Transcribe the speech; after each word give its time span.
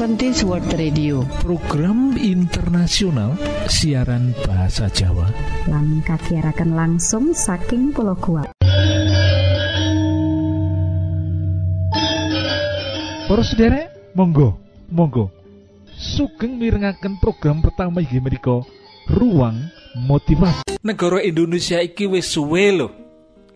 Adventist 0.00 0.48
World 0.48 0.64
Radio. 0.80 1.20
Program 1.44 2.16
internasional 2.16 3.36
siaran 3.68 4.32
bahasa 4.48 4.88
Jawa. 4.88 5.28
Lang 5.68 6.00
kakirakan 6.00 6.72
langsung 6.72 7.36
saking 7.36 7.92
pulau 7.92 8.16
kuat 8.16 8.48
Para 13.28 13.44
sederek 13.44 13.92
monggo 14.16 14.56
monggo. 14.88 15.28
Sugeng 15.92 16.56
mirengaken 16.56 17.20
program 17.20 17.60
pertama 17.60 18.00
inggih 18.00 18.24
menika 18.24 18.64
ruang 19.04 19.68
motivasi. 20.00 20.80
Negara 20.80 21.20
Indonesia 21.20 21.76
iki 21.76 22.08
wis 22.08 22.32
suwe 22.32 22.72
lho. 22.72 22.88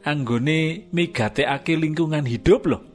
Anggone 0.05 0.93
migatekake 0.93 1.73
lingkungan 1.73 2.29
hidup 2.29 2.69
lho 2.69 2.94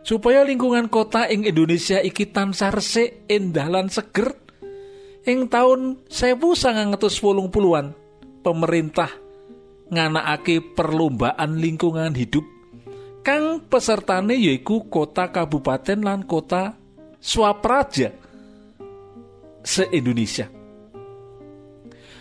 supaya 0.00 0.44
lingkungan 0.44 0.88
kota 0.88 1.28
ing 1.28 1.44
Indonesia 1.44 2.00
iki 2.00 2.28
tansah 2.28 2.72
resik 2.72 3.28
endah 3.28 3.68
lan 3.68 3.92
seger 3.92 4.32
ing 5.28 5.46
taun 5.52 6.00
1980-an 6.08 7.86
pemerintah 8.40 9.10
nganakake 9.90 10.72
perlombaan 10.72 11.60
lingkungan 11.60 12.16
hidup 12.16 12.46
kang 13.20 13.60
pesertane 13.68 14.36
yaiku 14.36 14.88
kota 14.88 15.28
kabupaten 15.28 16.00
lan 16.00 16.24
kota 16.24 16.72
swapraja 17.20 18.16
se-Indonesia. 19.60 20.48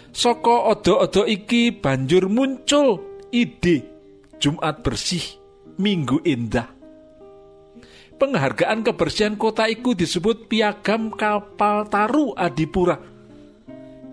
Soko 0.09 0.73
odo-odo 0.75 1.23
iki 1.23 1.71
banjur 1.71 2.27
muncul 2.27 2.99
ide 3.29 3.85
Jumat 4.41 4.81
bersih 4.81 5.21
Minggu 5.79 6.19
indah 6.25 6.78
penghargaan 8.19 8.83
kebersihan 8.83 9.39
kota 9.39 9.65
iku 9.71 9.95
disebut 9.95 10.51
piagam 10.51 11.09
kapal 11.09 11.87
taru 11.87 12.35
Adipura. 12.35 12.99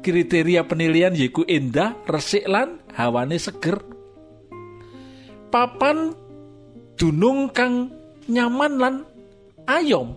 Kriteria 0.01 0.63
penilaian 0.63 1.11
yaiku 1.11 1.43
indah, 1.43 1.99
resik 2.07 2.47
lan 2.47 2.79
hawane 2.95 3.35
seger. 3.43 3.83
Papan 5.51 6.15
dunung 6.95 7.51
kang 7.51 7.91
nyaman 8.31 8.73
lan 8.79 8.95
ayom. 9.67 10.15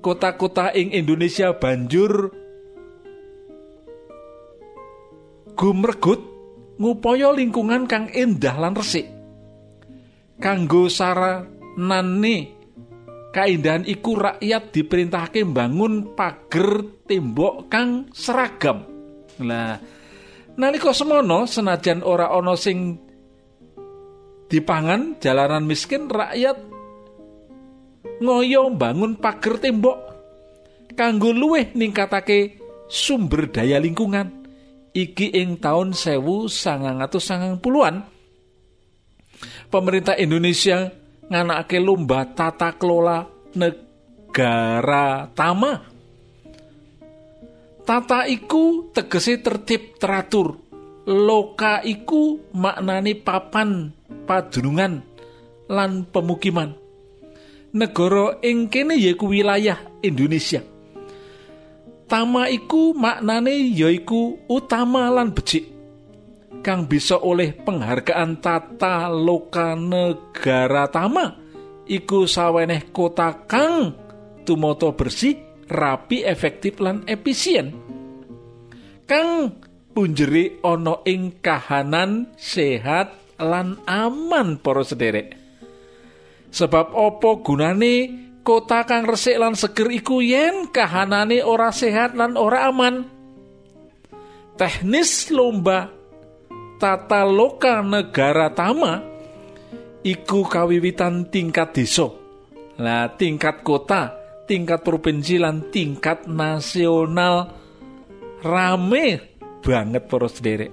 Kota-kota 0.00 0.72
ing 0.72 0.96
Indonesia 0.96 1.52
banjur 1.52 2.32
gumregut 5.52 6.24
ngupaya 6.80 7.36
lingkungan 7.36 7.84
kang 7.84 8.08
indah 8.08 8.56
lan 8.56 8.72
resik. 8.72 9.04
Kanggo 10.40 10.88
sara 10.88 11.59
nane 11.78 12.36
kaindahan 13.30 13.86
iku 13.86 14.18
rakyat 14.18 14.74
diperintahke 14.74 15.46
bangun 15.46 16.18
pager 16.18 17.02
tembok 17.06 17.70
kang 17.70 18.10
seragam. 18.10 18.82
Lah 19.40 19.78
nalika 20.58 20.90
semono 20.90 21.46
senajan 21.46 22.02
ora 22.02 22.34
ana 22.34 22.58
sing 22.58 22.98
dipangan 24.50 25.22
jalanan 25.22 25.62
miskin 25.62 26.10
rakyat 26.10 26.58
ngoyo 28.20 28.74
bangun 28.74 29.16
pager 29.16 29.62
tembok 29.62 29.96
kanggo 30.98 31.30
luwih 31.30 31.70
ningkatake 31.72 32.58
sumber 32.90 33.48
daya 33.48 33.78
lingkungan. 33.78 34.42
Iki 34.90 35.38
ing 35.38 35.62
taun 35.62 35.94
sewu 35.94 36.50
sangang 36.50 36.98
sangang 37.22 37.62
puluhan 37.62 38.02
pemerintah 39.70 40.18
Indonesia 40.18 40.90
nganake 41.30 41.78
lomba 41.78 42.26
tata 42.26 42.74
kelola 42.74 43.22
negara 43.54 45.30
tama. 45.30 45.72
Tata 47.86 48.26
iku 48.26 48.90
tegese 48.90 49.38
tertib 49.38 49.96
teratur. 49.96 50.58
Loka 51.10 51.80
iku 51.80 52.52
maknani 52.54 53.16
papan 53.16 53.90
padunungan 54.28 55.00
lan 55.70 56.04
pemukiman. 56.06 56.76
Negara 57.72 58.42
ing 58.42 58.66
kene 58.68 58.98
yaiku 58.98 59.30
wilayah 59.30 59.78
Indonesia. 60.02 60.60
Tama 62.10 62.50
iku 62.50 62.90
maknane 62.94 63.70
yaiku 63.70 64.38
utama 64.50 65.06
lan 65.08 65.30
becik 65.30 65.79
kang 66.58 66.90
bisa 66.90 67.16
oleh 67.22 67.54
penghargaan 67.54 68.42
tata 68.42 69.06
loka 69.06 69.78
negara 69.78 70.90
tama. 70.90 71.38
Iku 71.90 72.26
saweneh 72.26 72.90
kota 72.94 73.46
kang 73.46 73.94
tumoto 74.42 74.94
bersih 74.94 75.66
rapi 75.70 76.26
efektif 76.26 76.78
lan 76.82 77.06
efisien. 77.06 77.74
Kang 79.06 79.54
punjeri 79.90 80.62
ana 80.62 81.02
ing 81.06 81.42
kahanan 81.42 82.30
sehat 82.38 83.14
lan 83.38 83.78
aman 83.90 84.58
para 84.58 84.86
sederek. 84.86 85.34
Sebab 86.50 86.94
opo 86.94 87.42
gunane 87.42 88.10
kota 88.42 88.86
kang 88.86 89.06
resik 89.06 89.38
lan 89.38 89.54
seger 89.54 89.90
iku 89.90 90.22
yen 90.22 90.70
kahanane 90.70 91.42
ora 91.42 91.74
sehat 91.74 92.14
lan 92.14 92.34
ora 92.34 92.70
aman? 92.70 93.06
Teknis 94.58 95.30
lomba 95.30 95.99
tata 96.80 97.28
loka 97.28 97.84
negara 97.84 98.48
tama 98.56 99.04
iku 100.00 100.48
kawiwitan 100.48 101.28
tingkat 101.28 101.76
desa. 101.76 102.08
Lah 102.80 103.12
tingkat 103.20 103.60
kota, 103.60 104.16
tingkat 104.48 104.80
provinsi 104.80 105.36
lan 105.36 105.68
tingkat 105.68 106.24
nasional 106.24 107.52
rame 108.40 109.20
banget 109.60 110.08
para 110.08 110.28
sederek. 110.32 110.72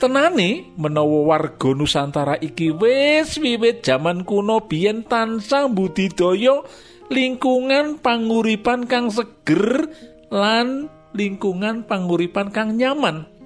Tenane 0.00 0.72
menawa 0.80 1.36
warga 1.36 1.76
Nusantara 1.76 2.36
iki 2.40 2.72
wis 2.72 3.36
wiwit 3.36 3.84
jaman 3.84 4.24
kuno 4.24 4.64
biyen 4.64 5.04
tansah 5.04 5.68
budidaya 5.68 6.64
lingkungan 7.12 8.00
panguripan 8.00 8.88
kang 8.88 9.12
seger 9.12 9.92
lan 10.32 10.88
lingkungan 11.12 11.84
panguripan 11.84 12.48
kang 12.48 12.80
nyaman. 12.80 13.39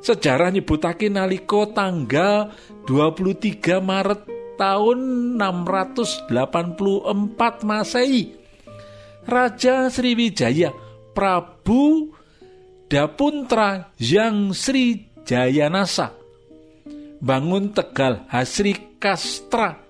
Sejarah 0.00 0.52
nyebutake 0.54 1.10
nalika 1.10 1.66
tanggal 1.72 2.52
23 2.86 3.82
Maret 3.82 4.22
tahun 4.56 4.98
684 5.36 6.32
Masehi. 7.66 8.36
Raja 9.26 9.90
Sriwijaya 9.90 10.70
Prabu 11.10 12.14
Dapuntra 12.86 13.90
Yang 13.98 14.38
Sri 14.54 14.86
Jayanasa 15.26 16.14
bangun 17.18 17.74
Tegal 17.74 18.22
Hasri 18.30 18.78
Kastra 19.02 19.82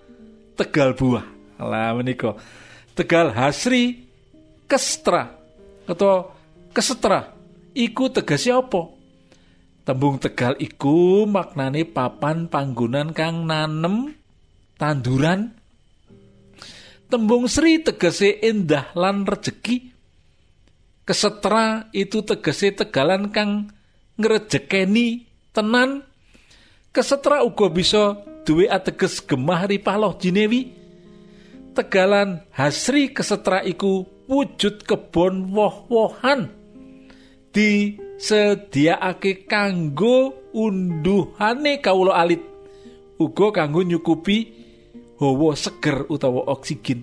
Tegal 0.57 0.97
Buah. 0.97 1.27
Lah 1.61 1.93
menika. 1.93 2.33
Tegal 2.97 3.29
Hasri 3.37 4.09
Kestra 4.65 5.37
atau 5.85 6.33
Kesetra 6.73 7.37
iku 7.77 8.09
tegese 8.09 8.53
apa? 8.53 8.96
Tembung 9.87 10.19
Tegal 10.19 10.59
iku 10.59 11.31
maknane 11.31 11.87
papan 11.87 12.51
panggonan 12.51 13.15
kang 13.15 13.47
nanem 13.47 14.19
tanduran. 14.75 15.55
Tembung 17.07 17.47
Sri 17.47 17.79
tegese 17.79 18.35
endah 18.43 18.91
lan 18.99 19.23
rejeki. 19.23 19.95
Kesetra 21.07 21.87
itu 21.95 22.19
tegese 22.27 22.75
tegalan 22.75 23.31
kang 23.31 23.71
ngrejekeni 24.19 25.23
tenan. 25.55 26.03
Kesetra 26.91 27.47
uga 27.47 27.71
bisa 27.71 28.19
duwe 28.43 28.67
ateges 28.67 29.23
gemah 29.23 29.71
ripaloh 29.71 30.19
jinewi. 30.19 30.75
Tegalan 31.79 32.43
hasri 32.51 33.15
kesetra 33.15 33.63
iku 33.63 34.03
wujud 34.27 34.83
kebon 34.83 35.55
woh-wohan 35.55 36.51
di 37.55 38.03
sediakake 38.17 39.45
kanggo 39.45 40.49
unduhane 40.53 41.79
kawula 41.85 42.17
alit. 42.17 42.43
Uga 43.17 43.53
kanggo 43.53 43.81
nyukupi 43.81 44.53
hawa 45.21 45.57
seger 45.57 46.05
utawa 46.09 46.45
oksigen. 46.53 47.01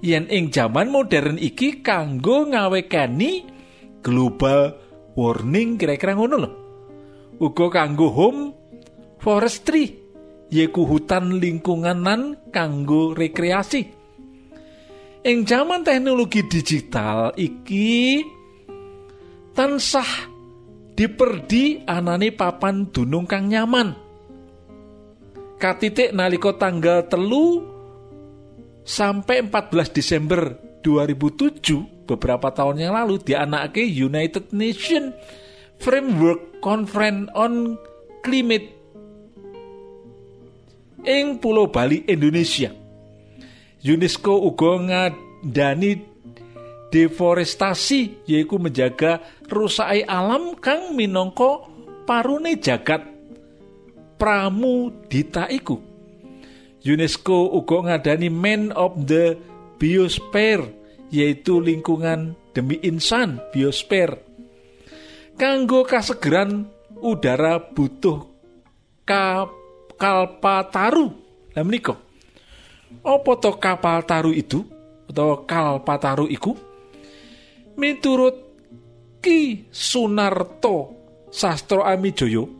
Yen 0.00 0.30
ing 0.30 0.48
jaman 0.54 0.88
modern 0.88 1.36
iki 1.36 1.82
kanggo 1.82 2.46
ngawekani 2.48 3.44
global 4.00 4.78
warning 5.18 5.76
kira-kira 5.76 6.14
ngono 6.16 6.36
lho. 6.38 6.50
Uga 7.42 7.66
kanggo 7.68 8.08
home 8.08 8.42
forestry 9.20 9.90
yaiku 10.48 10.86
hutan 10.88 11.42
lingkunganan 11.42 12.38
kanggo 12.54 13.12
rekreasi. 13.12 13.84
Ing 15.28 15.44
jaman 15.44 15.82
teknologi 15.84 16.46
digital 16.46 17.34
iki 17.36 18.22
tansah 19.58 20.30
diperdi 20.94 21.82
anane 21.82 22.30
papan 22.30 22.86
dunung 22.94 23.26
kang 23.26 23.50
nyaman 23.50 23.90
katitik 25.58 26.14
nalika 26.14 26.54
tanggal 26.54 27.02
telu 27.10 27.66
sampai 28.86 29.42
14 29.42 29.90
Desember 29.90 30.54
2007 30.86 32.06
beberapa 32.06 32.54
tahun 32.54 32.86
yang 32.86 32.94
lalu 32.94 33.18
dianakake 33.18 33.82
United 33.82 34.54
Nations 34.54 35.10
Framework 35.82 36.62
Conference 36.62 37.26
on 37.34 37.74
Climate 38.22 38.78
ing 41.02 41.38
Pulau 41.38 41.70
Bali 41.70 42.02
Indonesia. 42.06 42.74
UNESCO 43.78 44.42
uga 44.50 44.72
ngadani 44.82 46.17
deforestasi 46.88 48.24
yaitu 48.24 48.56
menjaga 48.56 49.20
rusai 49.48 50.04
alam 50.08 50.56
kang 50.56 50.96
minangka 50.96 51.68
parune 52.08 52.56
jagat 52.56 53.04
pramudita 54.16 55.46
iku. 55.52 55.78
UNESCO 56.82 57.52
uga 57.58 57.92
ngadani 57.92 58.32
Man 58.32 58.72
of 58.72 58.96
the 59.04 59.36
Biosphere 59.78 60.66
yaitu 61.12 61.62
lingkungan 61.62 62.34
demi 62.56 62.80
insan 62.82 63.38
biosfer. 63.54 64.18
Kanggo 65.38 65.86
kasegeran 65.86 66.66
udara 66.98 67.62
butuh 67.62 68.26
ka 69.06 69.46
kalpataru. 69.94 71.06
Lah 71.54 71.62
menika. 71.62 71.94
Apa 73.04 73.30
to 73.38 73.54
kapal 73.60 74.02
taru 74.02 74.32
itu? 74.32 74.64
Atau 75.06 75.46
kalpataru 75.46 76.26
iku? 76.26 76.67
Miturut 77.78 78.36
Ki 79.22 79.70
Sunarto 79.70 80.76
Sastro 81.30 81.86
Amijoyo 81.86 82.50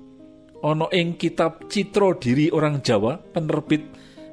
ana 0.62 0.86
ing 0.94 1.18
kitab 1.18 1.66
Citra 1.66 2.14
Diri 2.18 2.54
Orang 2.54 2.82
Jawa 2.86 3.18
penerbit 3.18 3.82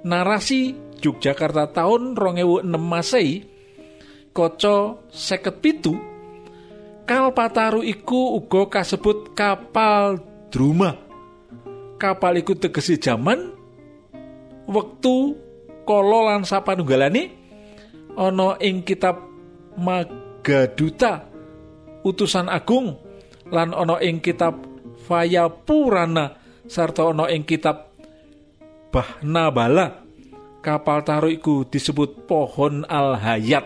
narasi 0.05 0.77
Yogyakarta 1.01 1.73
tahun 1.73 2.13
2006 2.13 2.69
Masehi 2.77 3.35
kaca 4.29 5.01
57 5.09 6.15
Kalpataru 7.05 7.85
iku 7.85 8.41
uga 8.41 8.65
kasebut 8.81 9.37
kapal 9.37 10.17
druma. 10.49 10.97
Kapal 12.01 12.41
iku 12.41 12.57
tegesi 12.57 12.97
jaman 12.97 13.53
wektu 14.65 15.37
kala 15.85 16.33
lan 16.33 16.41
sapanunggalane 16.49 17.29
ana 18.17 18.57
ing 18.57 18.81
kitab 18.81 19.21
Magaduta 20.45 21.25
utusan 22.05 22.53
agung 22.53 23.01
lan 23.49 23.73
ana 23.73 23.97
ing 23.97 24.21
kitab 24.21 24.61
Vayapurana 25.09 26.37
sarta 26.69 27.01
ana 27.01 27.33
ing 27.33 27.49
kitab 27.49 27.89
Bahnabala. 28.93 30.05
Kapal 30.61 31.01
taru 31.01 31.33
iku 31.33 31.65
disebut 31.65 32.29
pohon 32.29 32.85
al-hayat. 32.85 33.65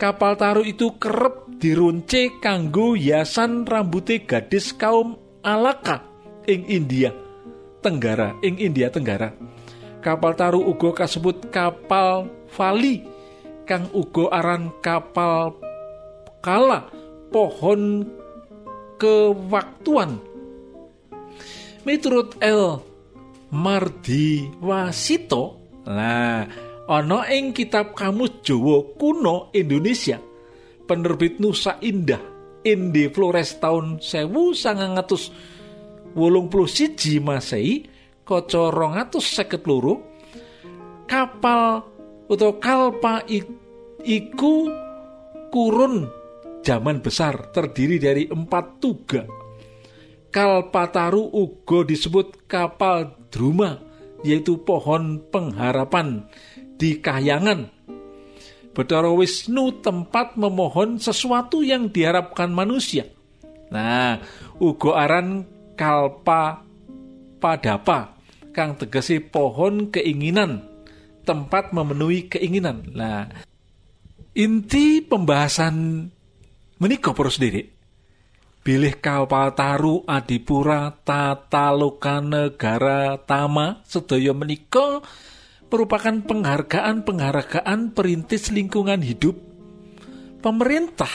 Kapal 0.00 0.40
taru 0.40 0.64
itu 0.64 0.96
kerep 0.96 1.52
dirunce 1.60 2.40
kanggo 2.40 2.96
hiasan 2.96 3.68
rambute 3.68 4.24
gadis 4.24 4.72
kaum 4.72 5.20
alaka 5.44 6.00
ing 6.48 6.64
India 6.72 7.12
Tenggara 7.84 8.32
ing 8.40 8.56
India 8.56 8.88
Tenggara. 8.88 9.36
Kapal 10.00 10.32
taru 10.40 10.64
uga 10.64 11.04
kasebut 11.04 11.52
kapal 11.52 12.32
Vali 12.48 13.19
kang 13.70 13.86
uga 13.94 14.34
aran 14.34 14.74
kapal 14.82 15.54
kala 16.42 16.90
pohon 17.30 18.02
kewaktuan. 18.98 20.18
Miturut 21.86 22.34
L. 22.42 22.82
Mardiwasito 23.54 25.62
nah 25.86 26.42
ana 26.86 27.26
ing 27.30 27.52
kitab 27.54 27.94
kamus 27.98 28.30
Jawa 28.46 28.82
kuno 28.94 29.50
Indonesia 29.54 30.18
penerbit 30.86 31.40
Nusa 31.42 31.78
Indah 31.82 32.20
Indi 32.62 33.10
Flores 33.10 33.58
tahun 33.58 33.98
1981 33.98 36.14
Masehi 37.22 37.86
kaca 38.22 38.70
252 38.70 41.10
kapal 41.10 41.89
utawa 42.30 42.54
kalpa 42.62 43.26
iku 44.06 44.54
kurun 45.50 46.06
zaman 46.62 47.02
besar 47.02 47.50
terdiri 47.50 47.98
dari 47.98 48.30
empat 48.30 48.78
tuga 48.78 49.26
Kalpataru 50.30 51.26
uga 51.26 51.82
disebut 51.82 52.46
kapal 52.46 53.18
druma 53.34 53.82
yaitu 54.22 54.62
pohon 54.62 55.18
pengharapan 55.26 56.30
di 56.78 57.02
kahyangan 57.02 57.66
Betara 58.70 59.10
Wisnu 59.10 59.82
tempat 59.82 60.38
memohon 60.38 61.02
sesuatu 61.02 61.66
yang 61.66 61.90
diharapkan 61.90 62.54
manusia. 62.54 63.10
Nah, 63.74 64.22
uga 64.62 64.94
aran 64.94 65.42
kalpa 65.74 66.62
padapa 67.42 68.14
kang 68.54 68.78
tegesi 68.78 69.18
pohon 69.18 69.90
keinginan 69.90 70.69
tempat 71.22 71.72
memenuhi 71.74 72.26
keinginan. 72.30 72.84
Nah, 72.92 73.28
inti 74.34 75.04
pembahasan 75.04 76.08
menikah 76.80 77.12
poros 77.12 77.36
sendiri. 77.36 77.80
Bilih 78.60 79.00
Kalpataru 79.00 80.04
Adipura 80.04 80.92
Tata 80.92 81.72
Loka 81.72 82.20
Negara 82.20 83.16
Tama 83.16 83.80
sedaya 83.88 84.36
menika 84.36 85.00
merupakan 85.72 86.12
penghargaan-penghargaan 86.12 87.96
perintis 87.96 88.52
lingkungan 88.52 89.00
hidup 89.00 89.32
pemerintah 90.44 91.08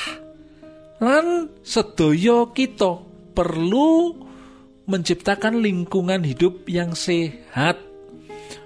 lan 0.98 1.54
sedaya 1.62 2.50
kita 2.50 2.98
perlu 3.38 4.26
menciptakan 4.90 5.62
lingkungan 5.62 6.26
hidup 6.26 6.66
yang 6.66 6.98
sehat 6.98 7.78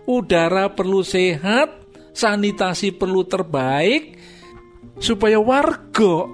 udara 0.09 0.73
perlu 0.73 1.05
sehat 1.05 1.79
sanitasi 2.15 2.91
perlu 2.95 3.23
terbaik 3.23 4.17
supaya 4.99 5.39
warga 5.39 6.27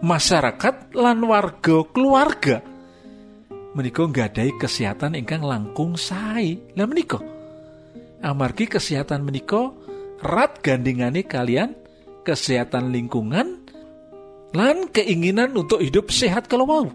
masyarakat 0.00 0.96
lan 0.96 1.18
warga 1.28 1.84
keluarga 1.92 2.64
menika 3.76 4.02
nggadai 4.02 4.56
kesehatan 4.58 5.14
ingkang 5.14 5.46
langkung 5.46 5.94
sae. 5.94 6.58
Lah 6.74 6.88
menika 6.88 7.20
amargi 8.20 8.66
kesehatan 8.68 9.24
menika 9.24 9.72
rat 10.20 10.60
gandingane 10.60 11.24
kalian 11.24 11.76
kesehatan 12.24 12.92
lingkungan 12.92 13.64
lan 14.52 14.90
keinginan 14.90 15.54
untuk 15.56 15.80
hidup 15.80 16.12
sehat 16.12 16.50
kalau 16.50 16.66
mau 16.68 16.86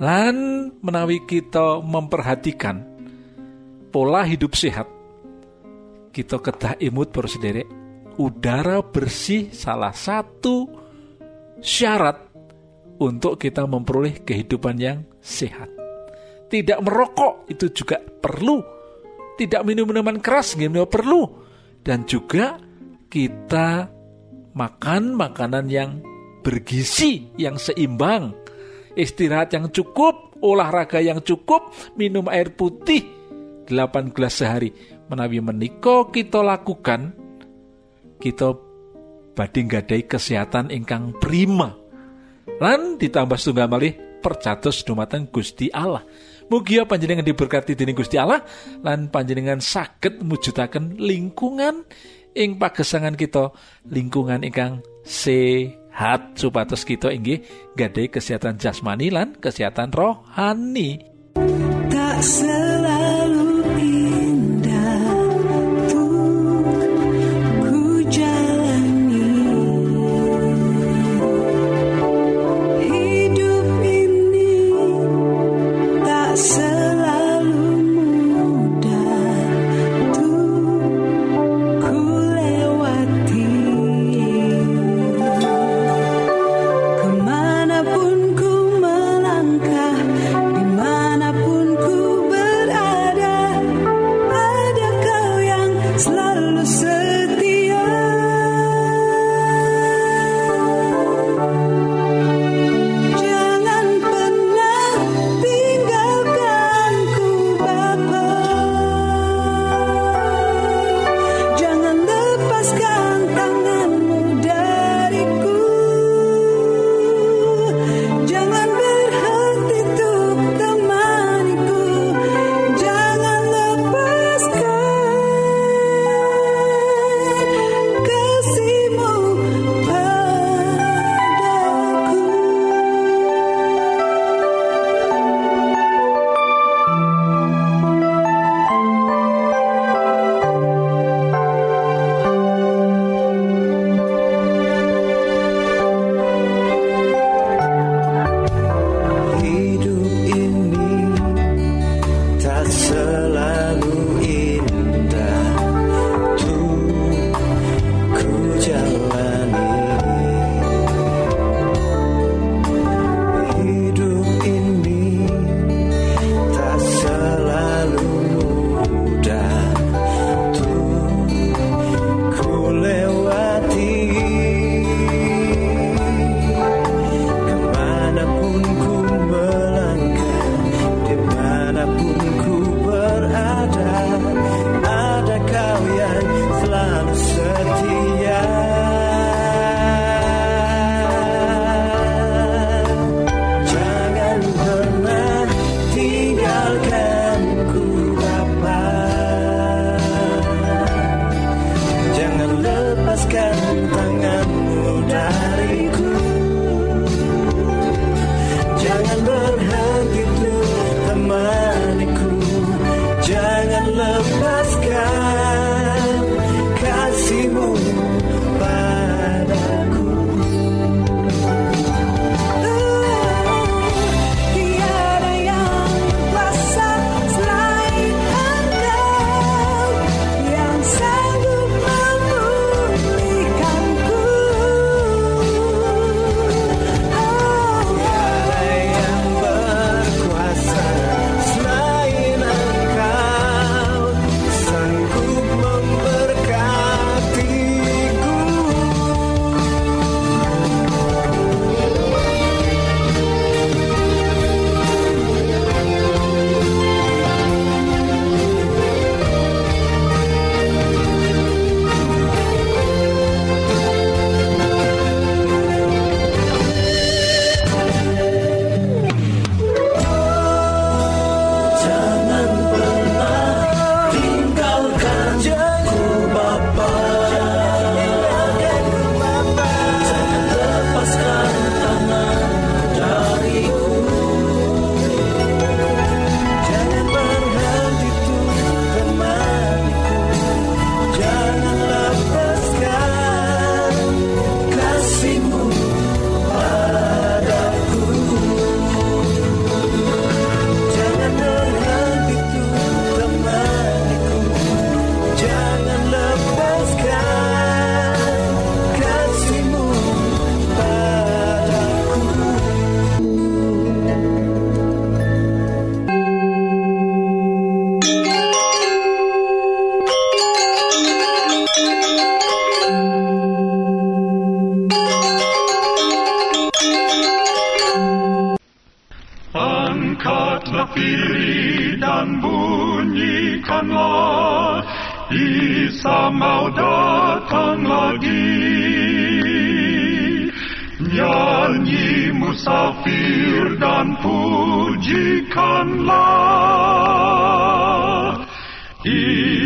lan 0.00 0.36
menawi 0.80 1.20
kita 1.28 1.82
memperhatikan 1.84 2.91
pola 3.92 4.24
hidup 4.24 4.56
sehat 4.56 4.88
kita 6.12 6.40
kedah 6.40 6.80
imut 6.80 7.12
bersedere 7.12 7.64
udara 8.20 8.84
bersih 8.84 9.48
salah 9.52 9.92
satu 9.92 10.68
syarat 11.62 12.18
untuk 13.00 13.40
kita 13.40 13.64
memperoleh 13.64 14.20
kehidupan 14.22 14.76
yang 14.76 14.98
sehat. 15.22 15.70
Tidak 16.52 16.78
merokok 16.84 17.48
itu 17.48 17.72
juga 17.72 17.96
perlu. 17.98 18.60
Tidak 19.40 19.64
minum 19.64 19.88
minuman 19.88 20.20
keras 20.20 20.52
juga 20.54 20.84
perlu. 20.84 21.22
Dan 21.80 22.04
juga 22.04 22.60
kita 23.08 23.88
makan 24.52 25.16
makanan 25.16 25.66
yang 25.72 25.90
bergizi, 26.44 27.32
yang 27.40 27.56
seimbang. 27.56 28.36
Istirahat 28.92 29.56
yang 29.56 29.72
cukup, 29.72 30.36
olahraga 30.44 31.00
yang 31.00 31.24
cukup, 31.24 31.72
minum 31.96 32.28
air 32.28 32.52
putih 32.52 33.21
8 33.66 34.14
gelas 34.14 34.34
sehari. 34.38 34.70
Menawi 35.08 35.38
meniko 35.42 36.08
kita 36.08 36.40
lakukan, 36.40 37.12
kita 38.18 38.56
badhe 39.32 39.64
gadai 39.66 40.04
kesehatan 40.04 40.68
ingkang 40.70 41.16
prima. 41.18 41.74
Lan 42.60 43.00
ditambah 43.00 43.38
setunggal 43.38 43.68
malih 43.68 43.92
percatus 44.22 44.86
dumateng 44.86 45.26
Gusti 45.28 45.66
Allah. 45.74 46.06
Mugi 46.46 46.78
panjenengan 46.84 47.24
diberkati 47.24 47.72
dening 47.72 47.96
Gusti 47.96 48.20
Allah 48.20 48.44
lan 48.84 49.08
panjenengan 49.08 49.58
saged 49.58 50.20
mujudaken 50.20 51.00
lingkungan 51.00 51.86
ing 52.36 52.60
pagesangan 52.60 53.16
kita 53.16 53.52
lingkungan 53.88 54.44
ingkang 54.44 54.84
sehat 55.00 56.36
supados 56.36 56.84
kita 56.84 57.08
inggih 57.08 57.40
gadai 57.72 58.12
kesehatan 58.12 58.60
jasmani 58.60 59.08
lan 59.08 59.32
kesehatan 59.38 59.90
rohani. 59.96 61.00
Tak 61.88 62.18
selalu 62.20 63.01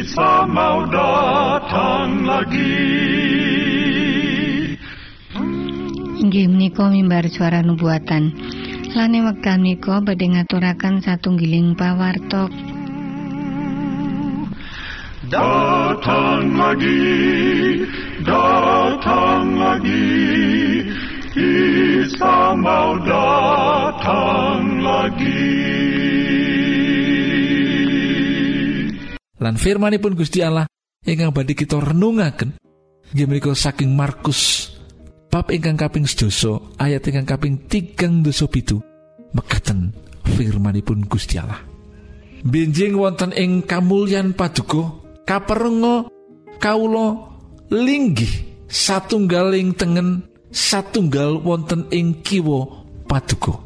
Isa 0.07 0.47
mau 0.47 0.87
datang 0.87 2.23
lagi 2.23 2.79
Inggih 6.23 6.47
menika 6.47 6.87
mimbar 6.87 7.27
suara 7.27 7.59
nubuatan. 7.67 8.31
Lane 8.95 9.27
wekdal 9.27 9.59
menika 9.59 9.99
badhe 9.99 10.31
ngaturaken 10.31 11.03
satunggiling 11.03 11.75
pawartok. 11.75 12.55
Datang 15.27 16.55
lagi, 16.55 17.03
datang 18.23 19.59
lagi, 19.59 20.07
Isa 21.35 22.55
mau 22.55 22.95
datang 23.03 24.87
lagi. 24.87 25.76
Lan 29.47 29.55
firmanipun 29.55 30.19
Gusti 30.19 30.43
Allah 30.43 30.67
ingkang 31.07 31.31
badhe 31.31 31.55
kita 31.55 31.79
renungaken. 31.79 32.59
Inggih 33.15 33.31
menika 33.31 33.55
saking 33.55 33.95
Markus 33.95 34.75
bab 35.31 35.55
ingkang 35.55 35.79
kaping 35.79 36.03
sedasa 36.03 36.59
ayat 36.83 37.07
ingkang 37.07 37.31
kaping 37.31 37.55
tigang 37.71 38.27
dosa 38.27 38.51
pitu 38.51 38.83
mekaten 39.31 39.95
firmanipun 40.35 41.07
Gusti 41.07 41.39
Allah. 41.39 41.63
Benjing 42.43 42.99
wonten 42.99 43.31
ing 43.39 43.63
kamulyan 43.63 44.35
paduka 44.35 44.99
kaperenga 45.23 46.11
kawula 46.59 47.31
linggih 47.71 48.67
satunggaling 48.67 49.79
tengen 49.79 50.27
satunggal 50.51 51.39
wonten 51.39 51.87
ing 51.95 52.19
kiwa 52.27 52.67
paduka. 53.07 53.63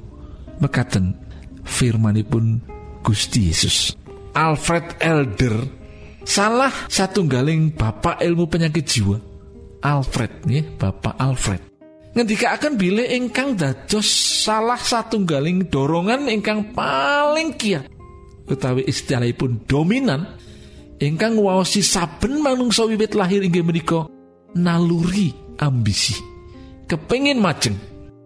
Mekaten 0.60 1.16
firmanipun 1.64 2.60
Gusti 3.00 3.48
Yesus 3.48 3.96
Alfred 4.34 4.98
Elder 5.02 5.56
salah 6.22 6.70
satunggaling 6.86 7.74
bapak 7.74 8.22
ilmu 8.22 8.46
penyakit 8.46 8.84
jiwa. 8.86 9.18
Alfred 9.80 10.44
nih 10.44 10.76
Bapak 10.76 11.16
Alfred. 11.16 11.60
Ngendika 12.12 12.58
akan 12.58 12.76
bilih 12.76 13.06
ingkang 13.06 13.56
dados 13.56 14.04
salah 14.44 14.76
satunggaling 14.76 15.72
dorongan 15.72 16.28
ingkang 16.28 16.74
paling 16.76 17.56
kiat. 17.56 17.88
Utawi 18.50 18.84
istilahipun 18.84 19.64
dominan 19.64 20.26
ingkang 21.00 21.38
waosi 21.38 21.80
saben 21.80 22.42
manungsa 22.44 22.84
wiwit 22.84 23.16
lahir 23.16 23.40
inggih 23.40 23.64
menika 23.64 24.10
naluri 24.52 25.32
ambisi. 25.62 26.18
Kepengin 26.90 27.38
majeng. 27.38 27.78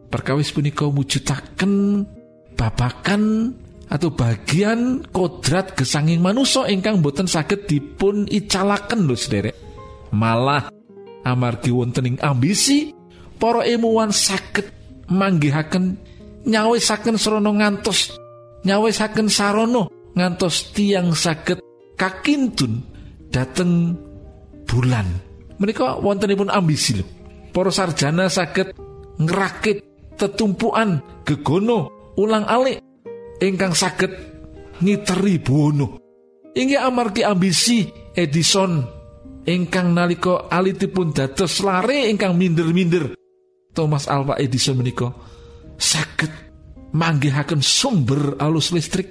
Perkawis 0.08 0.54
punika 0.54 0.86
mujudaken 0.88 2.06
babakan 2.54 3.52
atau 3.88 4.10
bagian 4.12 5.04
kodrat 5.12 5.76
gesanging 5.76 6.24
manusia 6.24 6.64
ingkang 6.68 7.04
boten 7.04 7.28
saged 7.28 7.68
dipun 7.68 8.24
icalaken 8.28 9.04
lho 9.04 9.16
sederek. 9.16 9.56
Malah 10.14 10.70
amargi 11.26 11.74
wontening 11.74 12.16
ambisi 12.22 12.94
para 13.36 13.66
ilmuwan 13.66 14.14
saged 14.14 14.70
manggihaken 15.10 16.00
nyawisaken 16.48 17.16
srana 17.20 17.52
ngantos 17.52 18.16
nyawisaken 18.64 19.28
sarana 19.28 19.88
ngantos 20.16 20.72
tiang 20.72 21.12
saged 21.12 21.60
kakintun 21.98 22.80
dateng 23.28 23.98
bulan. 24.64 25.06
Mereka 25.60 26.02
wontenipun 26.02 26.50
ambisi 26.50 26.98
lho. 26.98 27.06
Para 27.54 27.70
sarjana 27.70 28.26
saged 28.26 28.74
ngerakit 29.20 29.86
tetumpuan 30.18 30.98
gegono 31.22 31.90
ulang 32.18 32.46
alik 32.46 32.82
ingkang 33.40 33.74
saged 33.74 34.10
ngiteri 34.82 35.38
bono. 35.40 35.98
Inggih 36.54 36.78
amargi 36.78 37.26
ambisi 37.26 37.86
Edison 38.14 38.78
ingkang 39.42 39.90
nalika 39.90 40.46
alitipun 40.46 41.10
dados 41.10 41.58
lare 41.62 42.06
ingkang 42.10 42.38
minder-minder. 42.38 43.18
Thomas 43.74 44.06
Alva 44.06 44.38
Edison 44.38 44.78
menika 44.78 45.10
saged 45.74 46.30
manggihaken 46.94 47.58
sumber 47.58 48.38
alus 48.38 48.70
listrik 48.70 49.10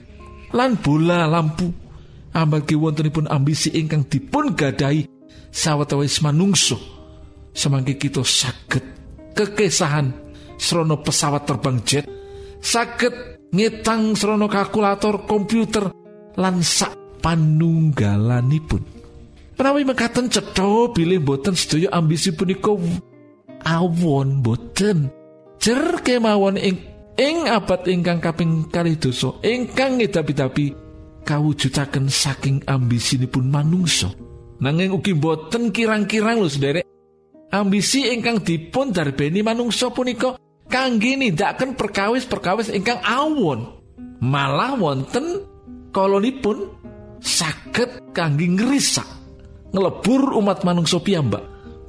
lan 0.55 0.79
bola 0.79 1.27
lampu. 1.27 1.67
Amargi 2.33 2.73
wontenipun 2.73 3.29
ambisi 3.29 3.69
ingkang 3.77 4.09
dipun 4.09 4.57
gadahi 4.57 5.05
sawetawis 5.53 6.17
manungso 6.25 6.81
semangki 7.53 8.01
kita 8.01 8.25
saged 8.25 8.81
kekesahan 9.37 10.09
srono 10.57 10.97
pesawat 11.05 11.45
terbang 11.45 11.77
jet 11.85 12.09
saged 12.57 13.32
ngetang 13.53 14.17
srono 14.17 14.49
kalkulator 14.49 15.29
komputer 15.29 15.93
lan 16.35 16.65
sak 16.65 17.21
panunggalanipun 17.21 18.93
Menawi 19.53 19.85
mekaten 19.85 20.33
cetha 20.33 20.89
bilih 20.91 21.21
boten 21.21 21.53
sedaya 21.53 21.93
ambisi 21.93 22.33
punika 22.33 22.73
awon 23.69 24.41
boten. 24.41 25.13
Jer 25.61 26.01
kemawon 26.01 26.57
ing 26.57 26.75
ing 27.15 27.47
abad 27.47 27.85
ingkang 27.85 28.19
kaping 28.19 28.67
kali 28.73 28.97
dosa 28.97 29.29
ingkang 29.45 30.01
ngedapi-dapi 30.01 30.73
kawujudaken 31.21 32.09
saking 32.09 32.65
ambisinipun 32.65 33.47
manungsa. 33.47 34.09
Nanging 34.59 34.91
ugi 34.91 35.13
boten 35.13 35.69
kirang-kirang 35.69 36.41
lho 36.41 36.49
sederek. 36.49 36.85
Ambisi 37.53 38.09
ingkang 38.09 38.41
dipun 38.41 38.89
darbeni 38.89 39.45
manungsa 39.45 39.93
punika 39.93 40.33
kangge 40.73 41.13
nindakaken 41.13 41.77
perkawis-perkawis 41.77 42.73
ingkang 42.73 42.97
awon. 43.05 43.69
Malah 44.17 44.73
wonten 44.73 45.45
kolonipun 45.93 46.73
saged 47.21 48.01
kangge 48.09 48.49
ngrisak 48.49 49.05
ngelebur 49.69 50.33
umat 50.41 50.65
manungsa 50.65 50.97
piyambak 50.97 51.43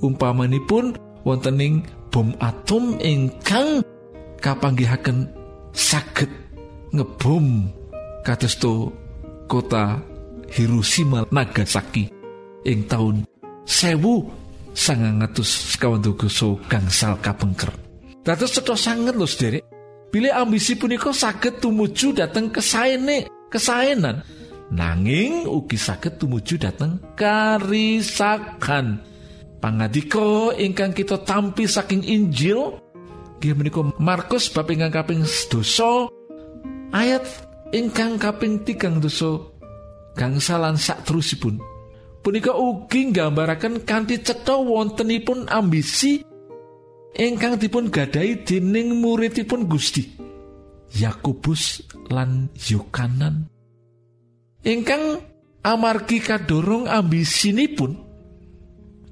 umpamanipun 0.05 0.99
wontening 1.25 1.81
bom 2.12 2.37
atom 2.38 3.01
ingkang 3.01 3.81
kapanggihaken 4.38 5.33
saged 5.73 6.29
ngebom 6.92 7.70
kadosto 8.23 8.92
kota 9.49 9.99
Hiroshima 10.55 11.27
Nagasaki 11.33 12.12
ing 12.62 12.87
tahun 12.87 13.25
sewu 13.66 14.29
sangang 14.75 15.23
atus 15.23 15.75
sekawan 15.75 16.03
gangsal 16.68 17.18
kapengker 17.18 17.84
dados 18.25 18.57
cetha 18.57 18.75
sanget 18.75 19.15
lho 19.15 19.29
sederek. 19.29 19.63
Bilih 20.11 20.33
ambisi 20.33 20.79
punika 20.79 21.13
saged 21.13 21.59
tumuju 21.61 22.15
dateng 22.15 22.49
kesaene 22.49 23.27
kesaenan 23.51 24.23
nanging 24.73 25.45
ugi 25.45 25.77
saged 25.77 26.17
tumuju 26.17 26.57
dateng 26.57 26.99
karisakan. 27.19 29.03
Pangadika 29.61 30.53
ingkang 30.61 30.93
kita 30.93 31.25
tampi 31.25 31.65
saking 31.65 32.05
Injil 32.05 32.85
nggih 33.41 33.55
menika 33.61 33.81
Markus 34.01 34.49
bab 34.49 34.73
ingkang 34.73 34.93
kaping 34.93 35.21
dosa 35.53 36.09
ayat 36.97 37.25
ingkang 37.77 38.17
kaping 38.17 38.65
tigang 38.65 39.05
dosa 39.05 39.37
gangsalan 40.17 40.81
sak 40.81 41.05
terusipun 41.05 41.61
punika 42.25 42.57
ugi 42.57 43.13
nggambaraken 43.13 43.85
kanthi 43.85 44.21
cetha 44.25 44.57
wontenipun 44.57 45.45
ambisi 45.53 46.25
ingkang 47.14 47.57
dipun 47.62 47.94
gadai 47.94 48.42
dening 48.42 48.98
muridipun 48.98 49.70
Gusti 49.70 50.03
Yakobus 50.94 51.87
lan 52.11 52.50
Yohanan 52.59 53.46
ingkang 54.66 55.22
amargi 55.62 56.18
kadorong 56.18 56.90
ambisinipun 56.90 57.96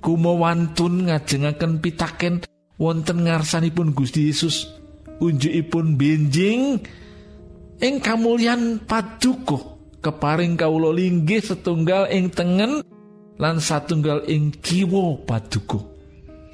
kumawantun 0.03 1.07
ngajengaken 1.07 1.79
pitaken 1.79 2.35
wonten 2.77 3.23
ngarsanipun 3.27 3.95
Gusti 3.95 4.27
Yesus 4.31 4.67
unjukipun 5.23 5.95
benjing 5.95 6.83
ing 7.79 7.95
kamulyan 8.03 8.83
paduka 8.83 9.63
keparing 10.03 10.59
kawula 10.59 10.91
linggih 10.91 11.39
setunggal 11.39 12.11
ing 12.11 12.35
tengen 12.35 12.83
lan 13.39 13.63
satunggal 13.63 14.27
ing 14.27 14.51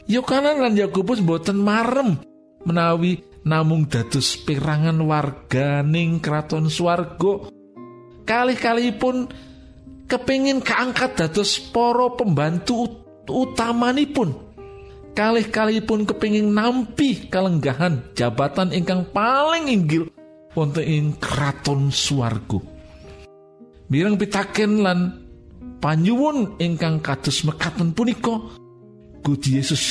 Yohanan 0.08 0.64
lan 0.64 0.72
Yakobus 0.72 1.20
boten 1.20 1.60
marem. 1.60 2.16
Menawi 2.64 3.20
namung 3.44 3.84
dados 3.84 4.40
perangan 4.40 4.96
warga 5.04 5.84
ning 5.84 6.18
kraton 6.18 6.72
swarga 6.72 7.48
kalih-kalihipun 8.24 9.28
kepingin 10.08 10.64
keangkat 10.64 11.12
dados 11.16 11.60
poro 11.60 12.16
pembantu 12.16 12.88
utamanipun. 13.28 14.32
Kalih-kalihipun 15.12 16.08
kepingin 16.08 16.56
nampi 16.56 17.28
kalenggahan 17.28 18.08
jabatan 18.16 18.72
ingkang 18.72 19.04
paling 19.12 19.68
inggil 19.68 20.08
wonten 20.56 20.88
ing 20.88 21.06
kraton 21.20 21.92
swarga. 21.92 22.64
Mireng 23.92 24.16
pitaken 24.16 24.72
lan 24.80 24.98
panyuwun 25.84 26.56
ingkang 26.56 27.04
kados 27.04 27.44
mekaten 27.44 27.92
punika 27.92 28.40
Gusti 29.28 29.60
Yesus. 29.60 29.84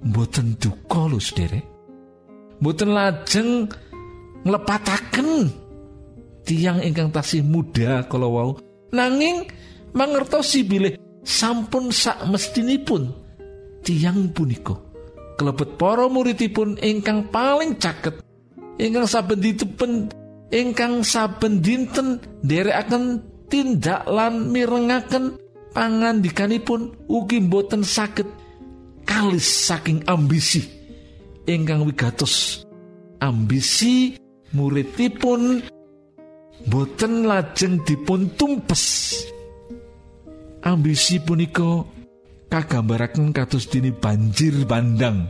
Mboten 0.00 0.56
duka 0.56 1.06
lho 1.06 1.20
sederek 1.20 1.62
mboten 2.62 2.90
lajeng 2.94 3.66
nglepataken 4.46 5.50
tiang 6.46 6.78
ingkang 6.78 7.10
tasih 7.10 7.42
muda 7.42 8.06
kalau 8.06 8.30
wau. 8.34 8.50
Nanging 8.94 9.50
mangertosi 9.94 10.62
bilih 10.62 10.94
sampun 11.26 11.90
sak 11.90 12.22
mestinipun 12.26 13.10
tiang 13.82 14.30
punika. 14.34 14.78
Kelebet 15.38 15.74
para 15.74 16.06
muridipun 16.06 16.78
ingkang 16.78 17.30
paling 17.30 17.78
caket 17.78 18.22
ingkang 18.78 19.06
saben 19.06 19.38
dinten 19.38 20.10
ingkang 20.50 21.02
saben 21.02 21.62
dinten 21.62 22.18
nderekaken 22.42 23.22
tindak 23.50 24.06
lan 24.10 24.50
mirengaken 24.50 25.38
pangandikanipun 25.70 26.94
ugi 27.06 27.38
boten 27.42 27.82
saged 27.82 28.41
kalis 29.12 29.68
saking 29.68 30.00
ambisi. 30.08 30.64
Ingkang 31.44 31.84
wigatos 31.84 32.64
ambisi 33.20 34.16
muridipun 34.56 35.60
boten 36.64 37.28
lajeng 37.28 37.82
dipun 37.84 38.32
tumpes 38.38 39.10
ambisi 40.64 41.20
punika 41.20 41.84
kagambaraken 42.48 43.36
kados 43.36 43.68
dini 43.68 43.92
banjir 43.92 44.64
bandang. 44.64 45.28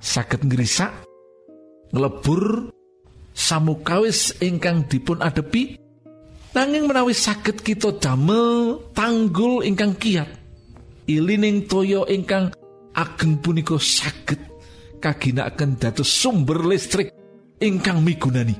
Saged 0.00 0.48
ngrisak 0.48 1.04
ngelebur 1.92 2.72
samukawis 3.34 4.38
ingkang 4.40 4.86
dipun 4.86 5.18
adepi 5.20 5.76
nanging 6.54 6.86
menawi 6.88 7.12
saged 7.12 7.60
kita 7.60 8.00
damel 8.00 8.80
tanggul 8.96 9.60
ingkang 9.60 9.92
kiat. 9.98 10.30
Ilining 11.08 11.66
toyo 11.66 12.06
ingkang 12.06 12.54
ageng 12.98 13.38
punika 13.38 13.78
saged 13.78 14.42
kaginaken 14.98 15.78
dados 15.78 16.10
sumber 16.10 16.66
listrik 16.66 17.14
ingkang 17.62 18.02
migunani. 18.02 18.58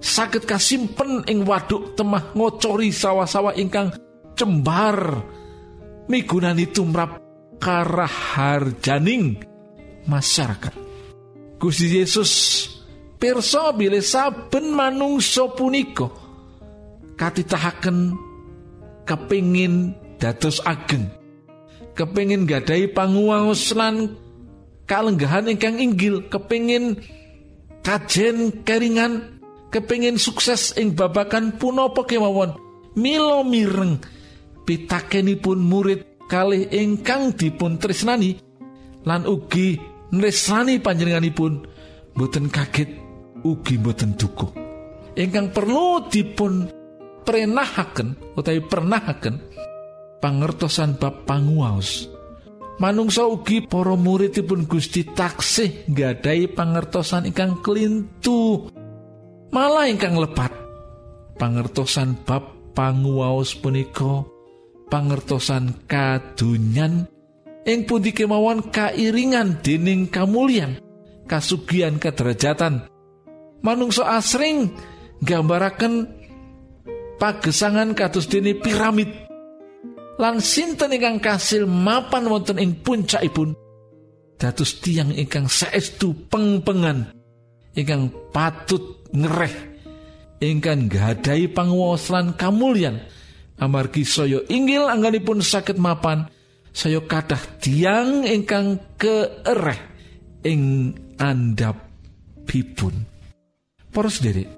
Saged 0.00 0.44
kasimpen 0.44 1.24
ing 1.28 1.44
waduk 1.44 1.96
temah 1.96 2.32
ngocori 2.36 2.92
sawah-sawah 2.92 3.56
ingkang 3.56 3.92
cembar 4.36 5.24
migunani 6.08 6.68
tumrap 6.68 7.20
karaharjaning 7.60 9.40
masyarakat. 10.08 10.72
Gusti 11.60 12.00
Yesus 12.00 12.32
pirsa 13.20 13.76
bilih 13.76 14.00
saben 14.00 14.72
manungsa 14.72 15.52
punika 15.52 16.08
katitahaken 17.20 18.16
kepingin 19.04 19.92
dados 20.16 20.64
ageng 20.64 21.19
kepingin 22.00 22.48
gadai 22.48 22.88
panguwaos 22.88 23.76
lan 23.76 24.16
kalenggahan 24.88 25.52
ingkang 25.52 25.76
inggil. 25.76 26.24
Kepingin 26.32 26.96
kajen 27.84 28.64
keringan. 28.64 29.36
Kepingin 29.68 30.16
sukses 30.16 30.72
ing 30.80 30.96
babakan 30.96 31.60
punapa 31.60 32.08
kemawon. 32.08 32.56
Milo 32.96 33.44
mireng 33.44 34.00
pitakenipun 34.64 35.60
murid 35.60 36.26
kalih 36.26 36.66
ingkang 36.72 37.36
dipun 37.36 37.78
tresnani 37.78 38.34
lan 39.06 39.28
ugi 39.28 39.76
nresnani 40.10 40.80
panjenenganipun. 40.80 41.68
Boten 42.16 42.50
kaget 42.50 42.90
ugi 43.46 43.78
boten 43.78 44.18
duka 44.18 44.50
ingkang 45.18 45.50
perlu 45.50 46.06
dipun 46.06 46.68
prenahaken 47.26 48.34
utawi 48.38 48.60
pernahaken 48.64 49.49
pangertosan 50.20 51.00
bab 51.00 51.24
panguwaos. 51.26 52.06
Manungsa 52.80 53.28
ugi 53.28 53.60
para 53.68 53.92
muridipun 53.92 54.64
Gusti 54.64 55.04
taksih 55.04 55.84
nggadahi 55.84 56.48
pangertosan 56.56 57.28
ingkang 57.28 57.60
kelintu 57.60 58.72
malah 59.52 59.84
ingkang 59.84 60.16
lepat 60.16 60.48
pangertosan 61.36 62.16
bab 62.24 62.72
panguwaos 62.72 63.52
punika 63.60 64.24
pangertosan 64.88 65.84
kadunyan 65.84 67.04
ing 67.68 67.84
pundi 67.84 68.16
kemawon 68.16 68.72
kairingan 68.72 69.60
dening 69.60 70.08
kamulyan 70.08 70.80
kasugian 71.28 72.00
kederajatan 72.00 72.88
manungsa 73.60 74.16
asring 74.16 74.72
gambaraken 75.20 76.08
pagesangan 77.20 77.92
kados 77.92 78.24
dene 78.24 78.56
piramid 78.56 79.29
lan 80.20 80.44
sinten 80.44 80.92
ingkang 80.92 81.16
kasil 81.16 81.64
mapan 81.64 82.28
wonten 82.28 82.60
ing 82.60 82.76
puncakipun. 82.84 83.56
Dados 84.36 84.80
tiang 84.84 85.12
ingkang 85.16 85.48
saestu 85.48 86.12
pengpengan 86.28 87.08
ingkang 87.72 88.12
patut 88.32 89.04
ngereh 89.16 89.52
ingkang 90.44 90.92
gadai 90.92 91.48
panguwasan 91.48 92.36
kamulyan. 92.36 93.00
Amargi 93.60 94.08
saya 94.08 94.40
inggil 94.48 94.88
angganipun 94.88 95.44
sakit 95.44 95.76
mapan 95.76 96.28
saya 96.72 97.00
kadah 97.04 97.60
tiang 97.60 98.24
ingkang 98.24 98.80
keereh 98.96 99.80
ing 100.44 100.92
andap 101.20 101.76
pipun. 102.48 103.04
Poros 103.92 104.20
sendiri 104.20 104.48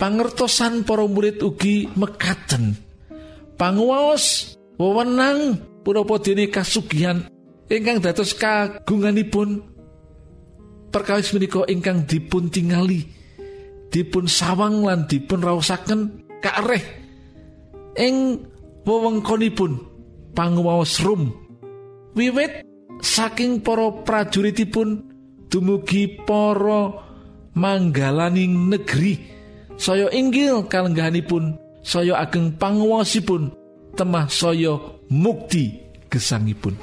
pangertosan 0.00 0.84
para 0.84 1.04
murid 1.04 1.40
ugi 1.40 1.88
mekaten. 1.96 2.76
Panguwas 3.56 4.56
wewenang 4.76 5.60
punapa 5.82 6.20
dene 6.20 6.48
kasugihan 6.52 7.24
ingkang 7.68 8.00
dados 8.00 8.36
kagunganipun. 8.36 9.74
Perkawis 10.86 11.34
menika 11.36 11.66
ingkang 11.68 12.08
dipun 12.08 12.48
tingali 12.48 13.04
dipun 13.92 14.24
sawang 14.24 14.80
lan 14.86 15.04
dipun 15.04 15.44
raosaken 15.44 16.24
kaareh 16.40 16.80
ing 18.00 18.40
wewengkonipun 18.86 19.76
panguwaos 20.32 21.02
rum. 21.04 21.34
Wiwit 22.16 22.64
saking 23.04 23.60
para 23.60 23.92
prajuritipun 24.04 25.04
dumugi 25.52 26.16
para 26.24 26.96
manggalaning 27.52 28.72
negeri 28.72 29.20
saya 29.76 30.08
inggil 30.12 30.64
kalenggahanipun 30.68 31.56
saya 31.84 32.20
ageng 32.20 32.56
panguwasipun 32.56 33.52
temah 33.96 34.28
saya 34.28 34.76
mukti 35.08 35.80
gesangipun. 36.12 36.76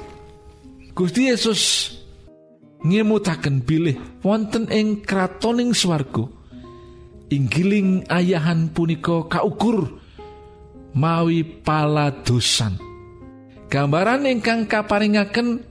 Gusti 0.94 1.30
Yesus 1.30 1.90
ngemutaken 2.84 3.62
bilih 3.62 3.96
wonten 4.20 4.68
ing 4.68 5.06
kratoning 5.06 5.72
swarga. 5.72 6.26
Inggiling 7.32 8.04
ayahan 8.12 8.70
punika 8.70 9.26
kaukur 9.26 9.98
mawi 10.94 11.42
paladosan. 11.42 12.78
Gambaran 13.72 14.28
ingkang 14.28 14.70
kaparingaken 14.70 15.64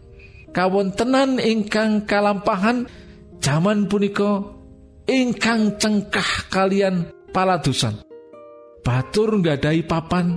kawontenan 0.52 1.40
ingkang 1.40 2.04
kalampahan 2.04 2.90
zaman 3.40 3.88
punika 3.88 4.44
ingkang 5.08 5.80
cengkah 5.80 6.52
kalian 6.52 7.08
paladosan. 7.32 8.02
Batur 8.84 9.40
nggadahi 9.40 9.88
papan 9.88 10.36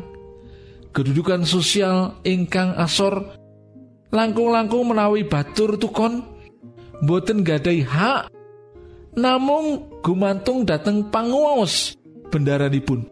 kedudukan 0.97 1.45
sosial 1.45 2.17
ingkang 2.25 2.73
asor. 2.81 3.37
Langkung-langkung 4.09 4.89
menawi 4.89 5.29
batur 5.29 5.77
tukon. 5.77 6.25
Boten 7.05 7.45
gadai 7.45 7.85
hak. 7.85 8.33
Namung 9.21 10.01
gumantung 10.01 10.65
dateng 10.65 11.13
panguwaos 11.13 11.93
bendaranipun. 12.33 13.05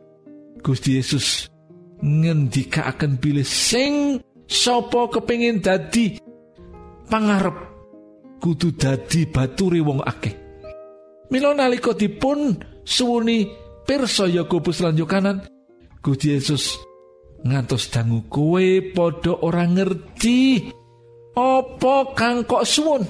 Gusti 0.65 0.97
Yesus 0.97 1.53
ngendika 2.01 2.89
akan 2.89 3.21
pilih 3.21 3.45
sing 3.45 4.21
sopo 4.49 5.09
kepingin 5.13 5.61
dadi 5.61 6.21
pangarep 7.09 7.57
kudu 8.41 8.77
dadi 8.77 9.29
baturi 9.29 9.81
wong 9.81 10.05
akeh. 10.05 10.33
Milo 11.33 11.57
nalika 11.57 11.97
dipun 11.97 12.61
suwuni 12.85 13.49
pirsa 13.89 14.29
Yakobus 14.29 14.85
lan 14.85 14.97
Yohanan 15.01 15.41
Gusti 16.05 16.37
Yesus 16.37 16.84
ngantos 17.45 17.93
dangu 17.93 18.25
kowe 18.27 18.67
padha 18.97 19.33
ora 19.45 19.69
ngerti. 19.69 20.73
Apa 21.35 22.15
kang 22.15 22.47
kok 22.47 22.65
suwun? 22.65 23.03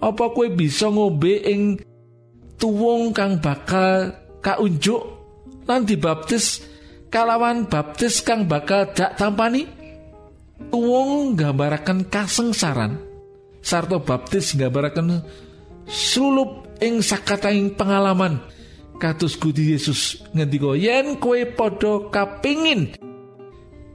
Apa 0.00 0.32
kue 0.32 0.48
bisa 0.48 0.88
ngombe 0.88 1.42
ing 1.44 1.76
tuwung 2.56 3.12
kang 3.12 3.42
bakal 3.42 4.16
kaunjuk? 4.40 5.02
Lan 5.68 5.84
dibaptis 5.84 6.64
kalawan 7.12 7.68
baptis 7.68 8.24
kang 8.24 8.48
bakal 8.48 8.88
dak 8.96 9.18
tampani? 9.20 9.68
Tuwung 10.70 11.36
gambaraken 11.36 12.08
kasengsaran. 12.08 12.96
Sarto 13.60 14.00
baptis 14.00 14.56
gambaraken 14.56 15.20
sulup 15.84 16.78
ing 16.80 17.04
sakataing 17.04 17.76
pengalaman. 17.76 18.40
Kados 19.00 19.34
Gusti 19.40 19.72
Yesus 19.72 20.20
ngendika 20.36 20.76
yen 20.76 21.16
kowe 21.16 21.40
padha 21.56 22.12
kapingin 22.12 22.92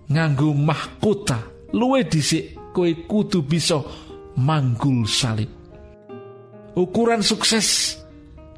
nganggo 0.10 0.54
mahkota. 0.54 1.40
Luwe 1.76 2.08
dhisik 2.08 2.72
kowe 2.72 2.88
kudu 3.08 3.44
bisa 3.44 3.84
manggul 4.40 5.04
salib. 5.08 5.52
Ukuran 6.76 7.24
sukses 7.24 8.00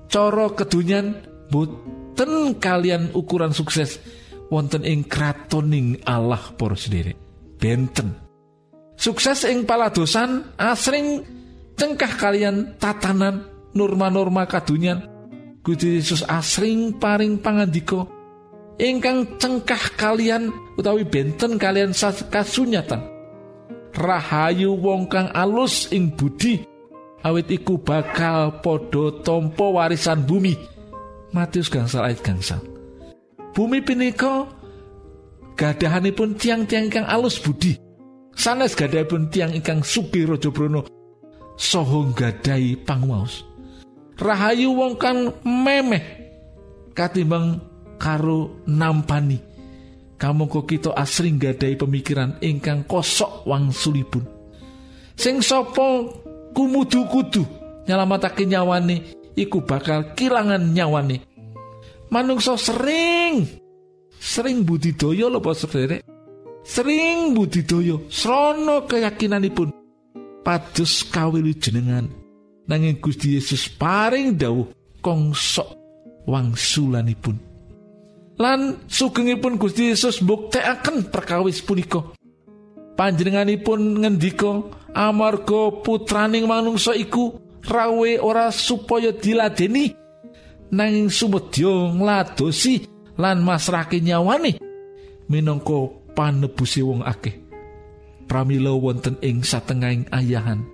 cara 0.09 0.49
kedunyan 0.53 1.21
boten 1.49 2.57
kalian 2.57 3.13
ukuran 3.13 3.53
sukses. 3.53 4.01
Wonten 4.47 4.87
ing 4.87 5.03
kratoning 5.03 5.99
Allah 6.07 6.39
para 6.55 6.79
sendiri 6.79 7.11
benten. 7.59 8.15
Sukses 8.95 9.43
ing 9.43 9.67
paladosan 9.67 10.55
asring 10.55 11.19
cengkah 11.75 12.15
kalian 12.15 12.79
tatanan 12.79 13.43
norma-norma 13.75 14.47
kadunyan. 14.47 15.03
Gusti 15.61 15.99
Yesus 15.99 16.23
asring 16.23 16.95
paring 16.95 17.43
pangandika 17.43 18.07
ingkang 18.77 19.37
cengkah 19.41 19.97
kalian 19.97 20.53
utawi 20.77 21.05
benten 21.05 21.57
kalian 21.57 21.93
kasunyatan. 22.31 23.01
Rahayu 23.97 24.77
wong 24.77 25.09
kang 25.09 25.33
alus 25.33 25.89
ing 25.89 26.13
budi 26.13 26.61
awit 27.25 27.49
iku 27.49 27.81
bakal 27.81 28.61
podo 28.61 29.21
tompo 29.25 29.73
warisan 29.77 30.21
bumi. 30.25 30.53
Matius 31.33 31.67
gangsal 31.73 32.05
ayat 32.05 32.21
gangsal. 32.21 32.61
Bumi 33.57 33.81
punika 33.81 34.45
gadahanipun 35.57 36.37
tiang-tiang 36.37 36.93
ingkang 36.93 37.09
alus 37.09 37.41
budi. 37.41 37.73
Sanes 38.37 38.77
gadahipun 38.77 39.33
tiang 39.33 39.49
ingkang 39.49 39.81
sugih 39.81 40.29
raja 40.29 40.53
brono 40.53 40.85
saha 41.57 42.05
gadai 42.13 42.77
pangwaos 42.77 43.41
rahayu 44.21 44.73
wong 44.77 44.93
kang 44.97 45.33
memeh 45.41 46.01
katimbang 46.93 47.57
karo 47.97 48.63
nampani. 48.69 49.37
Kamangka 50.17 50.65
kita 50.65 50.97
asring 50.97 51.37
gadai 51.37 51.77
pemikiran 51.77 52.41
ingkang 52.41 52.89
kosok 52.89 53.45
wangsulipun. 53.45 54.25
Sing 55.13 55.45
sapa 55.45 56.09
kumudu-kudu 56.57 57.45
nyelamatake 57.85 58.49
nyawane 58.49 59.13
iku 59.37 59.61
bakal 59.61 60.17
kilangan 60.17 60.73
nyawane. 60.73 61.21
Manungsa 62.09 62.57
sering 62.57 63.45
sering 64.17 64.65
budidaya 64.65 65.29
lho 65.29 65.37
Pak 65.37 65.53
sederek. 65.53 66.01
Sering 66.65 67.37
budidaya 67.37 68.01
srana 68.09 68.89
keyakinanipun. 68.89 69.69
Pados 70.41 71.05
kawilujenengan 71.13 72.09
nanging 72.67 72.99
Gusti 72.99 73.35
Yesus 73.39 73.71
paring 73.71 74.35
dawuh 74.35 74.67
kongsok 74.99 75.67
wangsulanipun 76.27 77.46
lan 78.37 78.85
sugengipun 78.85 79.57
Gusti 79.57 79.93
Yesus 79.93 80.21
mbuktekaken 80.21 81.09
perkawis 81.09 81.61
punika. 81.65 82.13
Panjenenganipun 82.97 84.01
ngendika 84.01 84.65
amarga 84.93 85.69
putraning 85.85 86.49
manungsa 86.49 86.97
iku 86.97 87.37
rawe 87.61 88.11
ora 88.21 88.49
supaya 88.49 89.13
diladeni 89.13 89.93
nanging 90.73 91.13
sumedya 91.13 91.93
ngladosi 91.93 92.89
lan 93.21 93.45
masrake 93.45 94.01
nyawane. 94.01 94.57
Minangka 95.29 95.93
panebusi 96.17 96.81
wong 96.81 97.05
akeh. 97.05 97.35
Pramila 98.25 98.73
wonten 98.73 99.15
ing 99.21 99.45
satengahing 99.45 100.09
ayahan. 100.09 100.65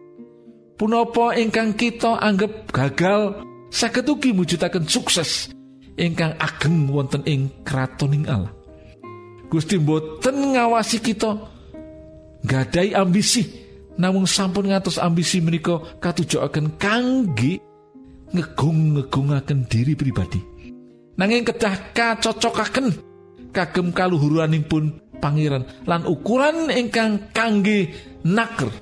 Punapa 0.73 1.37
ingkang 1.37 1.77
kita 1.77 2.17
anggap 2.17 2.71
gagal 2.73 3.45
saged 3.69 4.09
ugi 4.09 4.33
mujudaken 4.33 4.89
sukses 4.89 5.52
ingkang 5.99 6.33
ageng 6.41 6.89
wonten 6.89 7.21
ing 7.27 7.49
kratoning 7.65 8.25
Allah. 8.25 8.51
Gusti 9.49 9.77
mboten 9.77 10.57
ngawasi 10.57 10.97
kita 10.97 11.37
gadai 12.41 12.97
ambisi 12.97 13.45
namung 14.01 14.25
sampun 14.25 14.73
ngatus 14.73 14.97
ambisi 14.97 15.37
menika 15.39 15.77
katujukaken 16.01 16.81
kangge 16.81 17.61
ngegung-ngegungaken 18.33 19.69
diri 19.69 19.93
pribadi. 19.93 20.41
Nanging 21.13 21.45
kedah 21.45 21.93
kacocokaken 21.93 22.87
kagem 23.53 23.93
kaluhuranipun 23.93 24.97
pangeran 25.21 25.63
lan 25.85 26.03
ukuran 26.09 26.73
ingkang 26.73 27.29
kangge 27.31 27.93
naker 28.25 28.73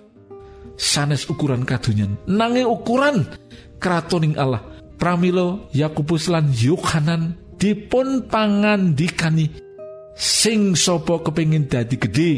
sanes 0.80 1.28
ukuran 1.28 1.68
kadunyan 1.68 2.16
nanging 2.26 2.66
ukuran 2.66 3.28
kratoning 3.78 4.40
Allah 4.40 4.64
pramilo 5.02 5.66
Yakubus 5.74 6.30
lan 6.30 6.54
Yohanan 6.54 7.34
dipun 7.58 8.30
pangandikani 8.30 9.50
sing 10.14 10.78
sopo 10.78 11.26
kepingin 11.26 11.66
dadi 11.66 11.98
gede 11.98 12.32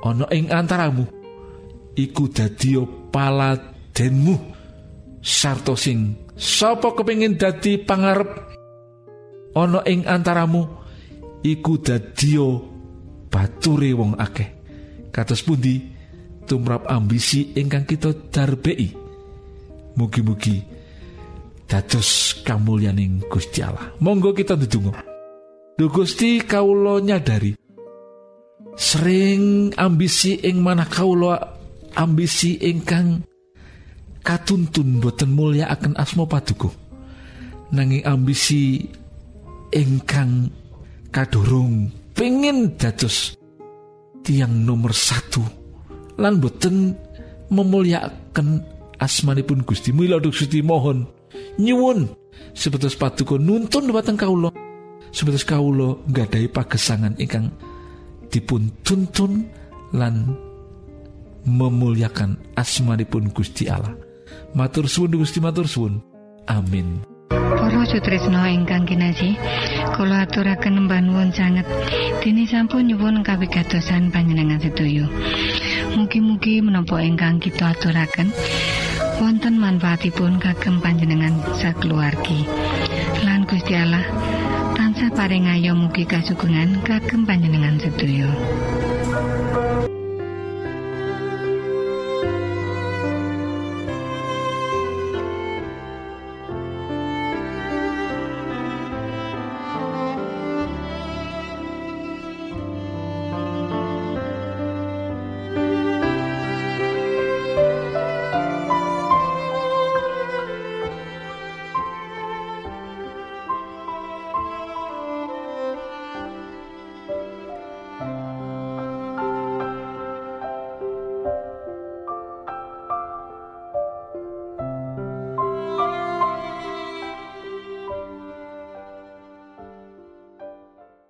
ono 0.00 0.24
ing 0.32 0.48
antaramu? 0.48 1.04
Iku 1.96 2.32
dadi 2.32 2.80
paladenmu. 3.12 4.56
Sarto 5.20 5.76
sing 5.76 6.16
sopo 6.32 6.96
kepingin 6.96 7.36
dadi 7.36 7.76
pangarep? 7.76 8.30
Ono 9.60 9.84
ing 9.84 10.08
antaramu? 10.08 10.64
Iku 11.44 11.78
dadio 11.78 12.48
bature 13.28 13.92
wong 13.92 14.16
akeh. 14.16 14.48
Kados 15.12 15.44
pundi? 15.44 15.92
Tumrap 16.46 16.86
ambisi 16.86 17.58
ingkang 17.58 17.82
kita 17.82 18.30
darbei 18.30 18.86
mugi-mugi 19.98 20.75
dados 21.66 22.40
kamulyaning 22.46 23.26
Gusti 23.26 23.60
Allah. 23.62 23.92
Monggo 23.98 24.32
kita 24.32 24.54
ndedonga 24.54 24.94
Duh 25.76 25.92
Gusti 25.92 26.40
kawula 26.40 27.04
nyadari 27.04 27.52
sering 28.76 29.72
ambisi 29.76 30.40
ing 30.40 30.64
mana 30.64 30.88
kawula 30.88 31.36
ambisi 31.96 32.56
ingkang 32.60 33.24
katuntun 34.24 35.00
boten 35.00 35.32
mulia 35.32 35.68
akan 35.68 35.96
asmo 36.00 36.24
paduku 36.24 36.68
nanging 37.72 38.04
ambisi 38.08 38.88
ingkang 39.72 40.48
kadurung 41.12 41.92
pengen 42.16 42.76
dados 42.80 43.36
tiang 44.24 44.64
nomor 44.64 44.96
satu 44.96 45.44
lan 46.16 46.40
boten 46.40 46.96
memuliakan 47.52 48.64
asmanipun 48.98 49.62
Gusti. 49.62 49.92
Mila 49.92 50.18
Gusti 50.18 50.64
mohon 50.64 51.15
nyuwun. 51.60 52.08
Sebetus 52.56 52.96
patuko 52.96 53.36
nuntun 53.40 53.92
batang 53.92 54.16
kaulo 54.16 54.52
sebetus 55.16 55.48
kaulo 55.48 56.04
gadai 56.12 56.44
pagesangan 56.52 57.16
ingkang 57.16 57.48
dipun 58.28 58.68
tuntun 58.84 59.48
lan 59.96 60.36
memuliakan 61.48 62.36
asmanipun 62.58 63.32
Gusti 63.32 63.70
Allah. 63.70 63.96
Matur 64.52 64.90
suwun 64.90 65.16
Gusti 65.16 65.40
matur 65.40 65.64
suwun. 65.64 66.04
Amin. 66.50 67.00
Para 67.30 67.82
Sutrisno 67.88 68.42
ingkang 68.44 68.86
kinasih, 68.86 69.34
kula 69.96 70.26
aturaken 70.26 70.86
mbangun 70.86 71.30
sanget. 71.32 71.66
Dene 72.20 72.44
sampun 72.44 72.90
nyuwun 72.90 73.22
kawigatosan 73.22 74.10
panjenengan 74.10 74.60
sedoyo. 74.60 75.06
Mugi-mugi 75.94 76.60
menapa 76.60 77.00
ingkang 77.00 77.40
kita 77.40 77.72
aturaken 77.72 78.28
wonten 79.16 79.56
manfaatipun 79.56 80.36
kagem 80.36 80.80
panjenengan 80.84 81.32
sakeluargi. 81.56 82.44
Lan 83.24 83.48
Gusti 83.48 83.72
Allah 83.72 84.04
tansah 84.76 85.08
paring 85.12 85.48
ayo 85.48 85.72
mugi 85.72 86.04
kasugengan 86.04 86.84
kagem 86.84 87.24
panjenengan 87.24 87.80
sedoyo. 87.80 88.28